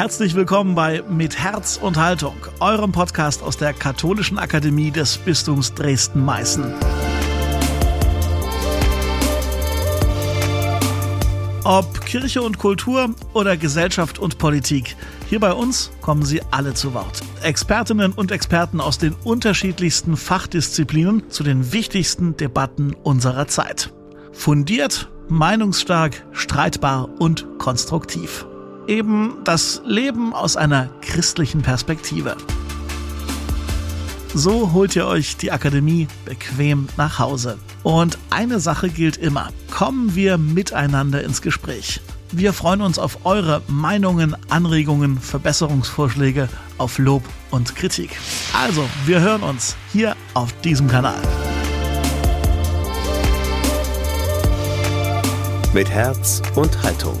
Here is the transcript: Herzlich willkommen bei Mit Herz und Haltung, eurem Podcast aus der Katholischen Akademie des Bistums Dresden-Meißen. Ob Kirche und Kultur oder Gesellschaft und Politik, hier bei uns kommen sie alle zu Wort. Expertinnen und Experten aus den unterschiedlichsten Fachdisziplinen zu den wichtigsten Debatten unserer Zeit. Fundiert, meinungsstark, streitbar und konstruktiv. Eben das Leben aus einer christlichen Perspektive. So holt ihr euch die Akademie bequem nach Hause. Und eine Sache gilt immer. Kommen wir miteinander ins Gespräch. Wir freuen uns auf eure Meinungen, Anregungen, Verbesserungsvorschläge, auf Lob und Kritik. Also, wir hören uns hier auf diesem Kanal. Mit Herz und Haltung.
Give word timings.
Herzlich 0.00 0.34
willkommen 0.34 0.74
bei 0.74 1.02
Mit 1.10 1.38
Herz 1.38 1.76
und 1.76 1.98
Haltung, 1.98 2.34
eurem 2.58 2.90
Podcast 2.90 3.42
aus 3.42 3.58
der 3.58 3.74
Katholischen 3.74 4.38
Akademie 4.38 4.90
des 4.90 5.18
Bistums 5.18 5.74
Dresden-Meißen. 5.74 6.72
Ob 11.64 12.00
Kirche 12.06 12.40
und 12.40 12.56
Kultur 12.56 13.10
oder 13.34 13.58
Gesellschaft 13.58 14.18
und 14.18 14.38
Politik, 14.38 14.96
hier 15.28 15.38
bei 15.38 15.52
uns 15.52 15.90
kommen 16.00 16.24
sie 16.24 16.40
alle 16.50 16.72
zu 16.72 16.94
Wort. 16.94 17.20
Expertinnen 17.42 18.12
und 18.12 18.32
Experten 18.32 18.80
aus 18.80 18.96
den 18.96 19.14
unterschiedlichsten 19.22 20.16
Fachdisziplinen 20.16 21.28
zu 21.28 21.42
den 21.42 21.74
wichtigsten 21.74 22.38
Debatten 22.38 22.94
unserer 22.94 23.48
Zeit. 23.48 23.92
Fundiert, 24.32 25.10
meinungsstark, 25.28 26.24
streitbar 26.32 27.10
und 27.18 27.46
konstruktiv. 27.58 28.46
Eben 28.90 29.36
das 29.44 29.80
Leben 29.84 30.34
aus 30.34 30.56
einer 30.56 30.88
christlichen 31.00 31.62
Perspektive. 31.62 32.36
So 34.34 34.72
holt 34.72 34.96
ihr 34.96 35.06
euch 35.06 35.36
die 35.36 35.52
Akademie 35.52 36.08
bequem 36.24 36.88
nach 36.96 37.20
Hause. 37.20 37.58
Und 37.84 38.18
eine 38.30 38.58
Sache 38.58 38.88
gilt 38.88 39.16
immer. 39.16 39.50
Kommen 39.70 40.16
wir 40.16 40.38
miteinander 40.38 41.22
ins 41.22 41.40
Gespräch. 41.40 42.00
Wir 42.32 42.52
freuen 42.52 42.80
uns 42.80 42.98
auf 42.98 43.24
eure 43.24 43.62
Meinungen, 43.68 44.36
Anregungen, 44.48 45.20
Verbesserungsvorschläge, 45.20 46.48
auf 46.76 46.98
Lob 46.98 47.22
und 47.52 47.76
Kritik. 47.76 48.10
Also, 48.52 48.84
wir 49.06 49.20
hören 49.20 49.44
uns 49.44 49.76
hier 49.92 50.16
auf 50.34 50.52
diesem 50.62 50.88
Kanal. 50.88 51.22
Mit 55.72 55.88
Herz 55.88 56.42
und 56.56 56.82
Haltung. 56.82 57.20